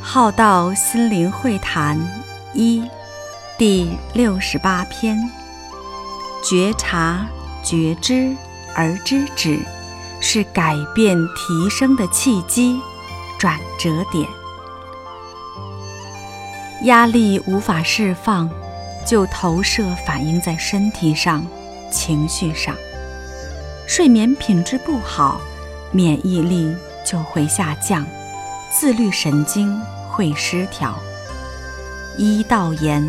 [0.00, 1.98] 浩道心灵会谈
[2.54, 2.82] 一
[3.58, 5.18] 第六十八篇：
[6.42, 7.26] 觉察、
[7.62, 8.34] 觉知
[8.74, 9.58] 而知止，
[10.20, 12.80] 是改变提升的契机、
[13.38, 14.28] 转折点。
[16.82, 18.48] 压力无法释放，
[19.06, 21.44] 就投射反映在身体上、
[21.90, 22.74] 情绪上。
[23.88, 25.40] 睡眠品质不好，
[25.90, 26.74] 免疫力
[27.04, 28.06] 就会下降，
[28.70, 29.80] 自律神经。
[30.08, 30.94] 会失调。
[32.16, 33.06] 医道言，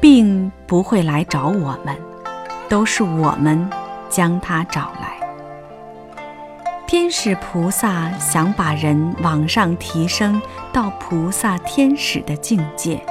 [0.00, 1.96] 病不会来找我们，
[2.68, 3.68] 都是我们
[4.08, 5.16] 将它找来。
[6.86, 10.40] 天使菩萨想把人往上提升
[10.72, 13.04] 到菩萨天使的境界，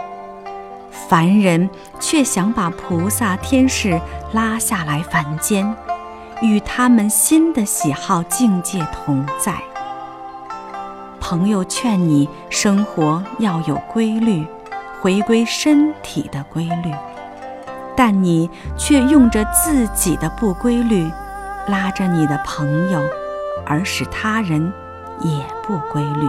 [1.10, 4.00] 凡人却想把菩萨天使
[4.32, 5.76] 拉下来凡间，
[6.42, 9.62] 与他们新的喜好境界同在。
[11.32, 14.46] 朋友劝你生活要有规律，
[15.00, 16.94] 回归身体的规律，
[17.96, 21.10] 但你却用着自己的不规律，
[21.70, 23.00] 拉着你的朋友，
[23.66, 24.74] 而使他人
[25.22, 26.28] 也不规律。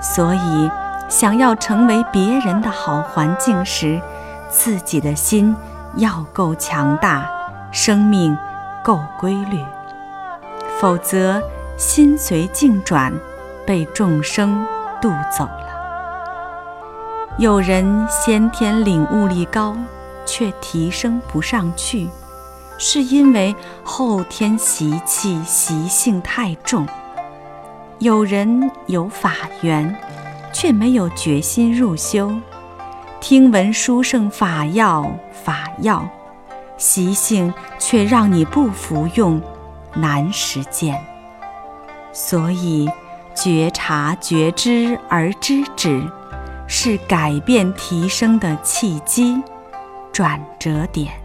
[0.00, 0.70] 所以，
[1.08, 4.00] 想要成为别人的好环境时，
[4.48, 5.52] 自己的心
[5.96, 7.28] 要够强大，
[7.72, 8.38] 生命
[8.84, 9.58] 够规律，
[10.78, 11.42] 否则
[11.76, 13.12] 心随境转。
[13.66, 14.66] 被众生
[15.00, 15.68] 渡走了。
[17.38, 19.76] 有人先天领悟力高，
[20.26, 22.08] 却提升不上去，
[22.76, 26.84] 是因为后天习气习性太重；
[27.98, 29.96] 有人有法缘，
[30.52, 32.30] 却没有决心入修，
[33.18, 36.06] 听闻书圣法要法要，
[36.76, 39.40] 习性却让你不服用，
[39.94, 41.02] 难实践。
[42.12, 42.90] 所以。
[43.34, 46.02] 觉察、觉知而知止，
[46.66, 49.42] 是改变提升的契机、
[50.12, 51.21] 转折点。